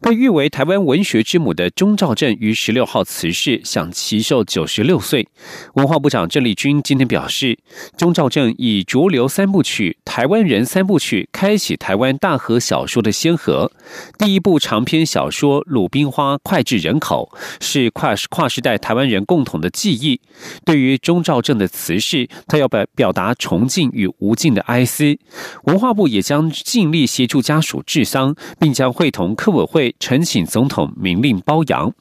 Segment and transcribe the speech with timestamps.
[0.00, 5.28] 被誉为台湾文学之母的钟兆镇于十六号辞世，享其寿九十六岁。
[5.74, 7.58] 文化部长郑丽君今天表示，
[7.96, 13.70] 钟兆镇以《浊流三部曲》《台湾人三部曲》开启台湾大河小说的先河。
[14.18, 20.20] 第一部长篇小说《鲁冰花》脍炙人口，是跨跨时代台湾人共同的记忆。
[20.64, 25.18] 对于钟兆镇的辞世，他要表表达崇敬与无尽的哀思。
[25.64, 31.92] 文化部也将尽力协助家属治丧，并将会同客会呈请总统明令褒扬。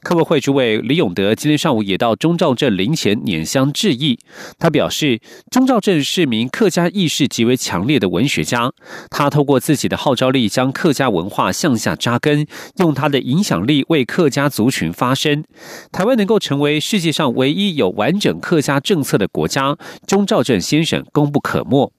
[0.00, 4.16] 科委会主委李永德今天上午也到中兆镇陵前拈香致意。
[4.56, 5.20] 他表示，
[5.50, 8.72] 中兆镇是名客家意识极为强烈的文学家。
[9.10, 15.42] 他透过自己的号召力，将客家文化向下扎根，用他的影响力为客家族群发声。
[15.90, 21.92] 台湾能够成为世界上唯一有完整客家政策的国家，中兆镇先生功不可没。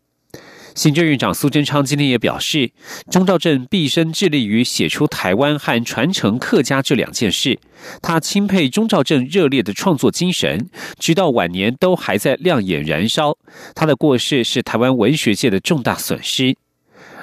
[0.75, 2.71] 行政院长苏贞昌今天也表示，
[3.11, 7.59] 钟兆镇毕生致力于写出台湾和传承客家这两件事。
[8.01, 13.37] 他钦佩钟兆镇热烈的创作精神，直到晚年都还在亮眼燃烧。
[13.75, 16.55] 他的过世是台湾文学界的重大损失。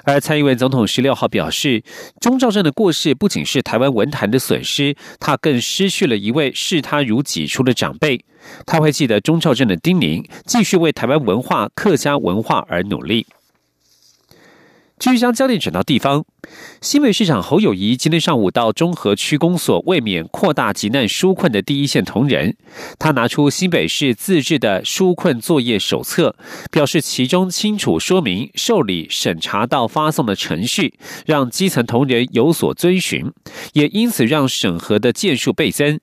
[0.06, 1.82] 而蔡英文总统十六号表示，
[2.20, 8.24] 钟兆镇的过世不仅是台湾文坛的损失，他更失去了一位视他如己出的长辈。
[8.64, 13.26] 他会记得钟兆镇的叮咛，继续为台湾文化、客家文化而努力。
[15.06, 16.24] 继续将焦点转到地方，
[16.80, 22.56] 新北市长侯友谊今天上午到中和区公所为免扩大急难纾困的第一线同仁，
[22.98, 26.34] 他拿出新北市自制的纾困作业手册，
[26.72, 33.30] 表示其中清楚说明受理、审查到发送的程序，让基层同仁有所遵循，
[33.74, 36.00] 也因此让审核的件数倍增。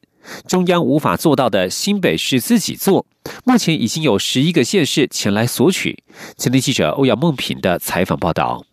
[0.48, 3.06] 中央无法做到的，新北市自己做，
[3.44, 6.02] 目前已经有十一个县市前来索取。
[6.38, 8.64] 前天记者欧阳梦平的采访报道。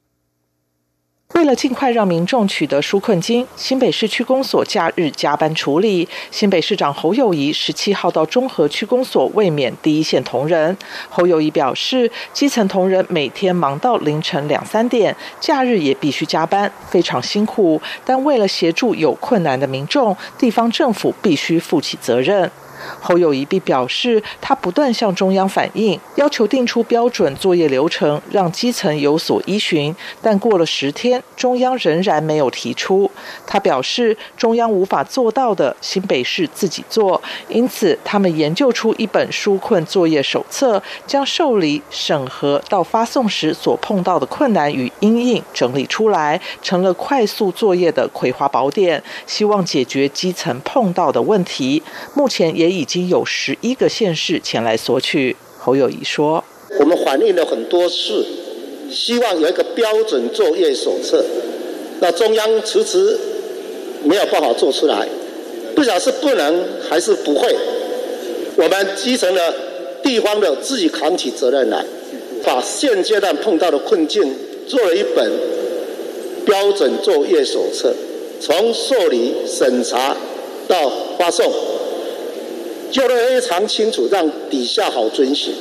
[1.35, 6.07] 为了尽快让民众取得纾困金，新北市区公所假日加班处理。
[6.33, 10.77] 新北市长侯友谊十七号到中和区公所慰勉第一线同仁。
[11.09, 17.81] 侯友谊表示，基层同仁每天忙到凌晨两三点，假日也必须加班，非常辛苦。
[18.05, 22.51] 但为了协助有困难的民众，地方政府必须负起责任。
[23.01, 29.95] 侯友谊表示，他不断向中央反映，要求定出标准作业流程，让基层有所依循。
[30.23, 33.11] 但过了十天，中央仍然没有提出。
[33.47, 37.21] 他表示，中央无法做到的，新北市自己做。
[37.49, 51.83] 因此，他们研究出一本纾困作业手册，将受理、审核到发送时所碰到的困难与阴影整理出来，成了快速作业的葵花宝典，希望解决基层碰到的问题。
[52.15, 52.70] 目前也。
[52.71, 55.37] 已经有十一个县市前来索取。
[55.59, 56.43] 侯友谊说
[56.81, 58.25] ：“我们反映了很多次，
[58.91, 61.23] 希望有一个标准作业手册，
[62.01, 63.19] 那中央迟迟
[64.03, 65.07] 没有办法做出来，
[65.75, 67.55] 不晓得是不能还是不会。
[68.57, 69.55] 我们基层的
[70.03, 71.85] 地方的自己扛起责任来，
[72.43, 74.35] 把现阶段碰到的困境
[74.67, 75.31] 做了一本
[76.47, 77.95] 标准作业手册，
[78.41, 80.17] 从受理、审查
[80.67, 81.53] 到发送。”
[82.91, 85.55] 就得非常清楚，让底下好遵循。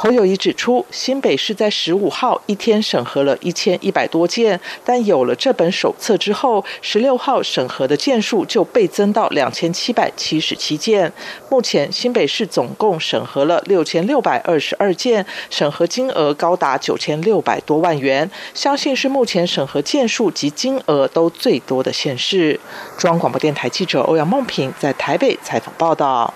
[0.00, 11.12] 侯友谊指出，新北市在十五号一天审核了一千一百多件，但有了这本手册之后，十六号审核的件数就倍增到两千七百七十七件。
[11.50, 22.60] 目前新北市总共审核了六千六百二十二件，审核金额高达九千六百多万元，相信是目前审核件数及金额都最多的县市。
[22.96, 26.32] 中央广播电台记者欧阳梦平在台北采访报道。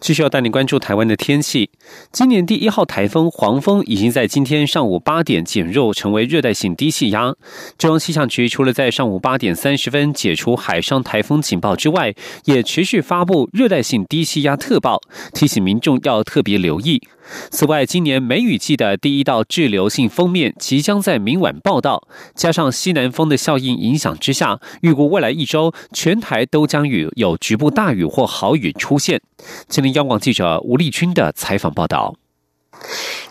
[0.00, 1.70] 继续要带您关注台湾的天气。
[2.12, 7.34] 今年第一号台风黄蜂已经在今天上午八点减弱，成为热带性低气压。
[7.76, 12.14] 中央气象局除了在上午八点三十分解除海上台风警报之外，
[12.44, 15.00] 也持续发布热带性低气压特报，
[15.34, 17.02] 提醒民众要特别留意。
[17.50, 29.20] 此外，今年梅雨季的第一道滞留性锋面即将在明晚报道，加上西南风的效应影响之下，预估未来一周全台都将与有局部大雨或豪雨出现。
[29.68, 32.16] 吉林央广记者吴立君的采访报道。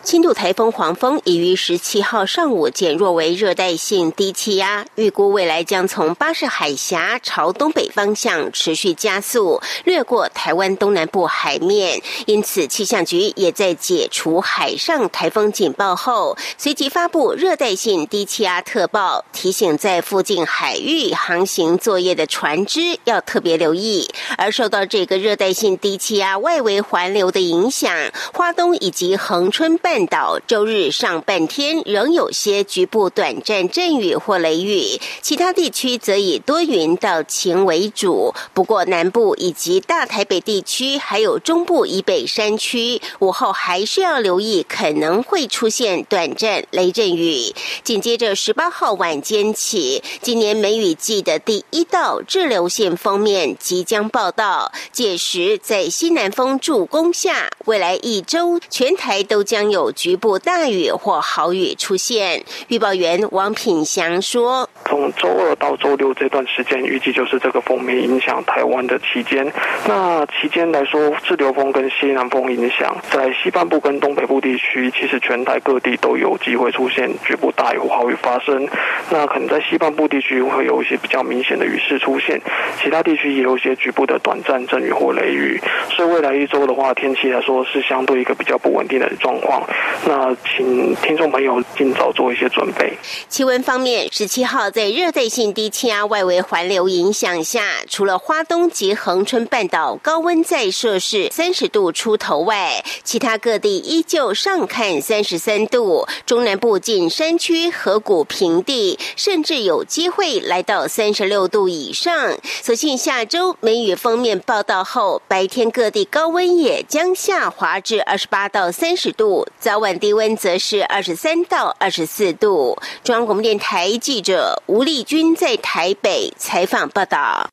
[0.08, 12.00] 轻度台风黄蜂已于十七号上午减弱为热带性低气压，预估未来将从巴士海峡朝东北方向持续加速，掠过台湾东南部海面。
[12.24, 24.08] 因此，气象局也在解除海上台风警报后，随即发布热带性低气压特报，提醒在附近海域航行作业的船只要特别留意。
[24.38, 27.94] 而受到这个热带性低气压外围环流的影响，
[28.32, 38.34] 花东以及恒春半岛周日上半天仍有些局部短暂阵雨或雷雨，其他地区则以多云到晴为主。
[38.54, 47.54] 不过南部以及大台北地区还有中部以北山区，午后还是要留意可能会出现短暂雷阵雨。
[47.82, 69.52] 紧接着十八号晚间起，今年梅雨季的第一道滞留线封面即将报道，届时在西南风助攻下，未来一周全台都将有局部大雨或豪雨出现，预报员王品祥说：“从周二到周六这段时间，预计就是这个风面影响台湾的期间。
[69.86, 78.68] 那期间来说，滞留风跟西南风影响，在西半部跟东北部地区，其实全台各地都有机会出现局部大雨或豪雨发生。
[79.10, 82.40] 那可能在西半部地区会有一些比较明显的雨势出现，
[82.82, 85.60] 其他地区也有一些局部的短暂阵雨或雷雨。
[85.90, 89.62] 所以未来一周的话，天气来说是相对一个比较不稳定的状况。”
[90.06, 92.96] 那请听众朋友尽早做一些准备。
[93.28, 106.06] 气温方面，十七号在热带性低气压外围环流影响下，除了花东及恒春半岛高温在摄氏三十度出头外，其他各地依旧上看三十三度。
[106.24, 112.36] 中南部近山区、河谷平地，甚至有机会来到三十六度以上。
[112.62, 119.46] 所幸下周梅雨封面报道后，白天各地高温也将下滑至二十八到三十度。
[119.60, 122.78] 早晚低温则是二十三到二十四度。
[123.02, 127.48] 中央广播电台记者吴丽君在台北采访报道。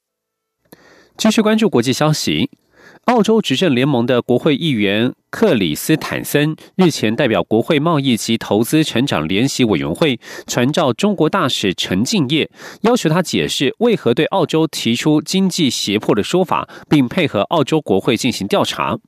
[1.18, 2.52] 继续关注国际消息，
[3.06, 19.00] 澳洲执政联盟的国会议员克里斯坦森日前代表国会贸易及投资成长联席委员会传召中国大使陈敬业，要求他解释为何对澳洲提出经济胁迫的说法，并配合澳洲国会进行调查。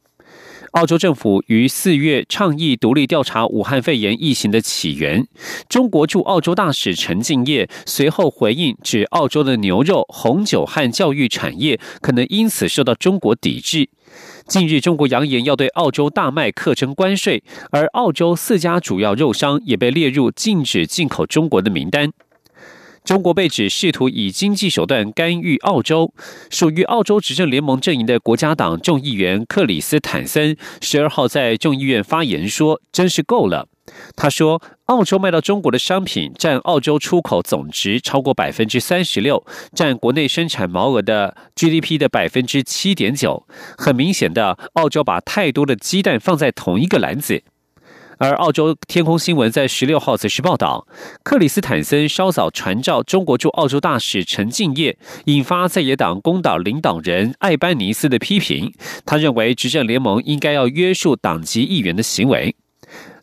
[0.77, 5.27] 澳洲政府于四月倡议独立调查武汉肺炎疫情的起源。
[5.68, 13.89] 中国驻澳洲大使陈敬业随后回应，指澳洲的牛肉、红酒和教育产业可能因此受到中国抵制。
[14.45, 22.12] 近日，中国扬言要对澳洲大麦课征关税，而澳洲四家主要肉商也被列入禁止进口中国的名单。
[23.07, 26.13] 中国被指试图以经济手段干预澳洲。
[26.50, 33.69] 属于澳洲执政联盟阵营的国家党众议员克里斯坦森十二号在众议院发言说：“真是够了。”
[34.18, 43.48] 他说：“澳洲卖到中国的商品占澳洲出口总值超过百分之三十六，占国内生产毛额的 GDP 的百分之七点九。
[43.77, 47.42] 很明显的，澳洲把太多的鸡蛋放在同一个篮子。”
[48.19, 50.87] 而澳洲天空新闻在十六号则是报道，
[51.23, 58.73] 克里斯坦森稍早传召中国驻澳洲大使陈敬业，引发在野党工党领导人艾班尼斯的批评。
[59.05, 62.55] 他认为执政联盟应该要约束党籍议员的行为。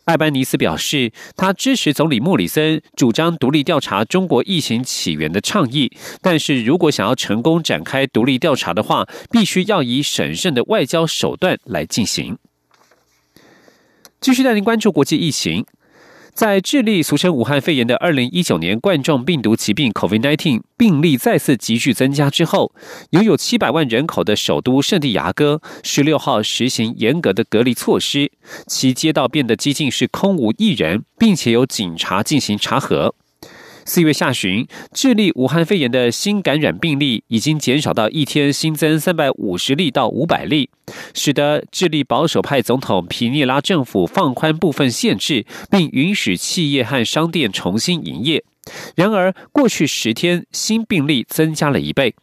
[0.05, 5.91] 艾班尼斯表示，他支持总理莫里森主张独立调查中国疫情起源的倡议，
[6.21, 12.37] 但是如果想要成功展开独立调查的话，必须要以审慎的外交手段来进行。
[14.25, 15.63] 继续带您关注国际疫情，
[16.33, 22.73] 在智利俗称武汉肺炎的2019年冠状病毒疾病 （COVID-19） 病例再次急剧增加之后，
[23.11, 28.31] 拥有700万人口的首都圣地牙哥16号实行严格的隔离措施，
[28.65, 33.13] 其街道变得几近是空无一人，并且有警察进行查核。
[33.87, 40.71] 四月下旬，智利武汉肺炎的新感染病例已经减少到一天新增三百五十例到五百例，
[41.13, 48.43] 使得智利保守派总统皮涅拉政府放宽部分限制，并允许企业和商店重新营业。
[48.95, 52.15] 然而，过去十天新病例增加了一倍。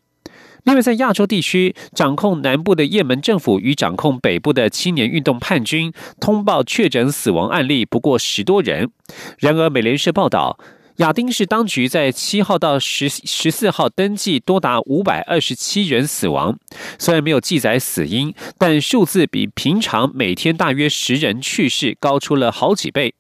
[0.64, 8.90] 另外，在亚洲地区，掌控南部的也门政府与掌控北部的青年运动叛军通报确诊死亡案例不过十多人。
[9.38, 10.58] 然而，美联社报道。
[11.02, 16.56] 亚丁市当局在七号到十十四号登记多达五百二十七人死亡，
[16.96, 23.14] 虽然没有记载死因，但数字比平常每天大约十人去世高出了好几倍。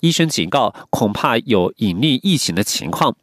[0.00, 3.16] 医生警告，恐怕有隐匿疫情的情况。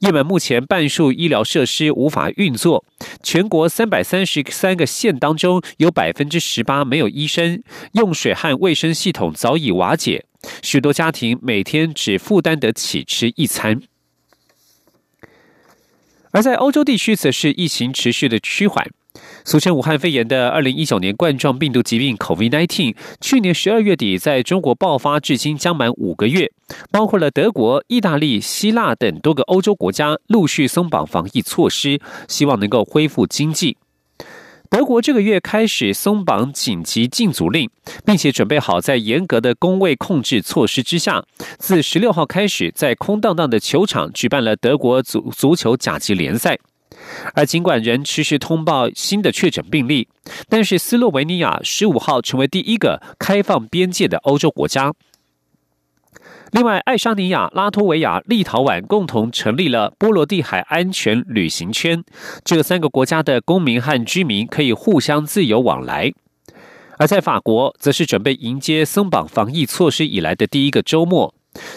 [0.00, 2.84] 也门目前半数医疗设施无法运作，
[3.22, 10.26] 全国三百三十三个县当中有百分之十八没有医生，用水和卫生系统早已瓦解。
[10.62, 13.82] 许多家庭每天只负担得起吃一餐。
[16.32, 18.88] 而在欧洲地区，则是疫情持续的趋缓。
[19.44, 26.52] 俗称武汉肺炎的二零一九年冠状病毒疾病 （COVID-19），去年十二月底在中国爆发，至今将满五个月。
[26.92, 33.76] 包括了德国、意大利、希腊等多个欧洲国家陆续松绑防疫措施，希望能够恢复经济。
[34.70, 37.68] 德国这个月开始松绑紧急禁足令，
[38.06, 41.24] 并且准备好在严格的工位控制措施之下，
[41.58, 46.56] 自十六号开始在空荡荡的球场举办了德国足足球甲级联赛。
[47.34, 50.06] 而尽管仍持续通报新的确诊病例，
[50.48, 54.94] 但是斯洛维尼亚十五号成为第一个开放边界的欧洲国家。
[56.52, 62.02] 另外，爱沙尼亚、拉脱维亚、立陶宛共同成立了波罗的海安全旅行圈，
[62.44, 66.12] 这三个国家的公民和居民可以互相自由往来。
[66.98, 71.32] 而在法国，则是准备迎接松绑防疫措施以来的第一个周末。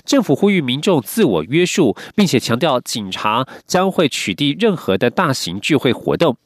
[0.06, 6.38] 政府呼吁民众自我约束，并且强调警察将会取缔任何的大型聚会活动。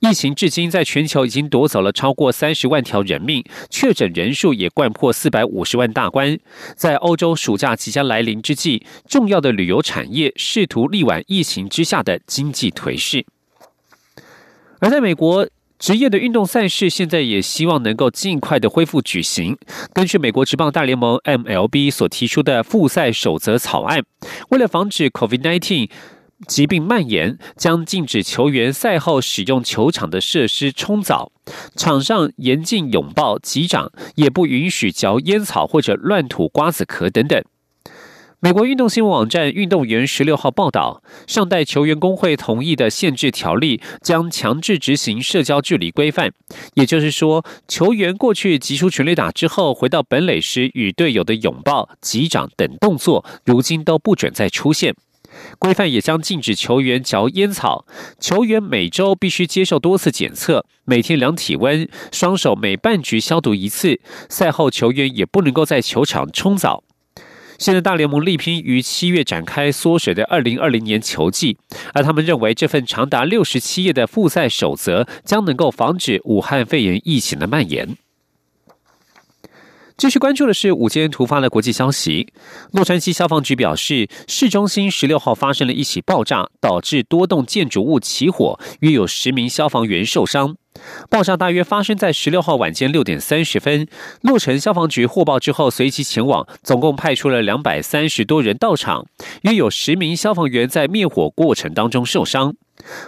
[0.00, 6.38] 疫情至今在全球已经夺走了超过三十万条人命，确诊人数也冠破四百五十万大关。
[6.74, 13.24] 在欧洲暑假即将来临之际，重要的旅游产业试图力挽疫情之下的经济颓势。
[14.80, 15.48] 而在美国。
[15.80, 19.56] 职业的运动赛事现在也希望能够尽快的恢复举行。
[19.94, 24.04] 根据美国职棒大联盟 MLB 所提出的复赛守则草案，
[24.50, 25.88] 为了防止 COVID-19
[26.46, 31.32] 疾病蔓延，将禁止球员赛后使用球场的设施冲澡，
[31.76, 37.42] 场上严禁拥抱、击掌，也不允许嚼烟草或者乱吐瓜子壳等等。
[38.42, 46.32] 美国运动新闻网站《运动员》十六号报道，上代球员工会同意的限制条例将强制执行社交距离规范。
[46.72, 54.94] 也就是说，球员过去击出全垒打之后，回到本垒时与队友的拥抱、击掌等动作，如今都不准再出现。
[55.58, 57.86] 规范也将禁止球员嚼烟草，
[58.18, 64.00] 球员每周必须接受多次检测，每天量体温，双手每半局消毒一次。
[64.28, 66.84] 赛后，球员也不能够在球场冲澡。
[67.58, 71.58] 现在大联盟力拼于七月展开缩水的二零二零年球季，
[71.92, 77.96] 而他们认为这份长达六十七页的复赛守则将能够防止武汉肺炎疫情的蔓延。
[80.00, 82.32] 继续关注的是午间突发的国际消息，
[82.72, 90.56] 洛杉矶消防局表示，市中心十六号发生了一起爆炸，导致多栋建筑物起火，约有十名消防员受伤。
[91.10, 93.86] 爆炸大约发生在十六号晚间六点三十分。
[94.22, 99.04] 洛城消防局获报之后，随即前往，总共派出了两百三十多人到场，
[99.42, 102.54] 约有十名消防员在灭火过程当中受伤。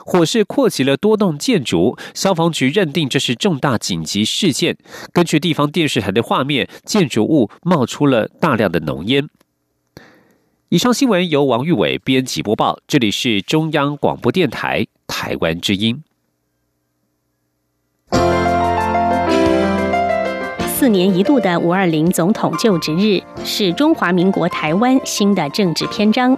[0.05, 4.77] 火势扩及了多栋建筑，消防局认定这是重大紧急事件。
[5.13, 9.29] 根据地方电视台的画面，建筑物冒出了大量的浓烟。
[10.69, 16.03] 以上新闻由王玉伟编辑播报，这里是中央广播电台台湾之音。
[20.67, 26.37] 四年一度的五二零总统就职日是中华民国台湾新的政治篇章。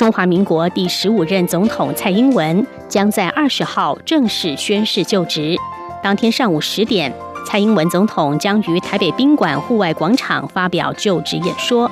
[0.00, 5.54] 中华民国第十五任总统蔡英文将在二十号正式宣誓就职。
[6.02, 7.14] 当天上午十点，
[7.46, 11.90] 蔡英文总统将于台北宾馆户外广场发表就职演说。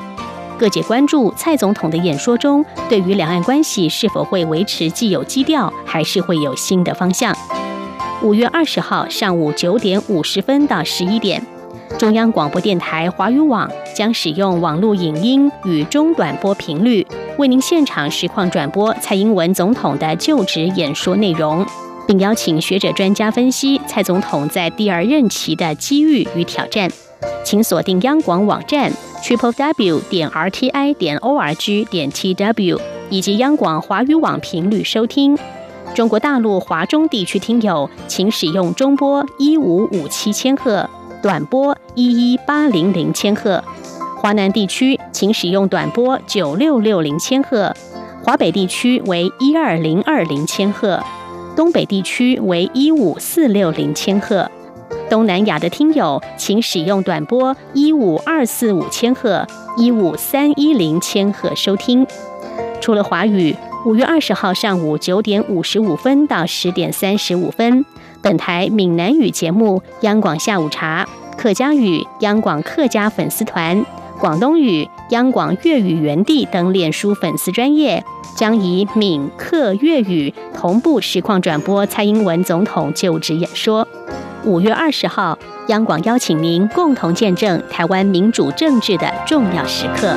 [0.58, 7.36] 各界关注蔡总统的演说中，对于两岸关系是否会维持既有基调，还是会有新的方向。
[8.22, 11.46] 五月二十号上午九点五十分到十一点。
[11.96, 17.04] 中央广播电台华语网将使用网络影音与中短波频率，
[17.38, 21.66] 为您现场实况转播蔡英文总统的就职演说内容，
[22.06, 26.88] 并邀请学者专家分析蔡总统在第二任期的机遇与挑战。
[27.42, 28.92] 请锁定央广网站
[29.22, 32.78] triple w 点 r t i 点 o r g 点 t w
[33.10, 35.36] 以及央广华语网频率收听。
[35.94, 40.88] 中国大陆华中地区听友，请使用中波一五五七千赫。
[41.22, 43.62] 短波一一八零零千赫，
[44.16, 47.74] 华南地区请使用短波九六六零千赫，
[48.22, 51.02] 华北地区为一二零二零千赫，
[51.56, 54.48] 东北地区为一五四六零千赫，
[55.10, 59.44] 东南亚的听友请使用短波一五二四五千赫、
[59.76, 62.06] 一五三一零千赫收听。
[62.80, 63.56] 除了华语，
[63.88, 67.86] 五月二十号上午九点五十五分到十点三十五分。
[68.20, 73.74] 本台闽南语节目《央广下午茶》，客家语《央广客家粉丝团》，
[74.20, 78.04] 广东语《央广粤语园地》等脸书粉丝专业
[78.36, 83.88] 将以闽客粤语同步实况转播蔡英文总统就职演说。
[84.44, 90.14] 五月二十号，央广邀请您共同见证台湾民主政治的重要时刻。